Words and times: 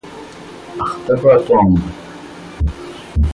اختفى 0.79 1.37
توم. 1.47 1.81